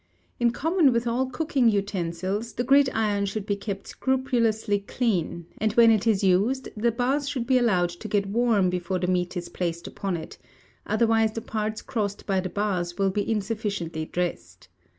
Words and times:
In 0.39 0.49
common 0.49 0.91
with 0.91 1.05
all 1.05 1.27
cooking 1.27 1.69
utensils 1.69 2.53
the 2.53 2.63
Gridiron 2.63 3.27
should 3.27 3.45
be 3.45 3.55
kept 3.55 3.85
scrupulously 3.85 4.79
clean; 4.79 5.45
and 5.59 5.73
when 5.73 5.91
it 5.91 6.07
is 6.07 6.23
used, 6.23 6.69
the 6.75 6.91
bars 6.91 7.29
should 7.29 7.45
be 7.45 7.59
allowed 7.59 7.89
to 7.91 8.07
get 8.07 8.25
warm 8.25 8.71
before 8.71 8.97
the 8.97 9.05
meat 9.05 9.37
is 9.37 9.47
placed 9.47 9.85
upon 9.85 10.17
it, 10.17 10.39
otherwise 10.87 11.33
the 11.33 11.41
parts 11.41 11.83
crossed 11.83 12.25
by 12.25 12.39
the 12.39 12.49
bars 12.49 12.97
will 12.97 13.11
be 13.11 13.21
insufficiently 13.31 14.05
dressed. 14.05 14.69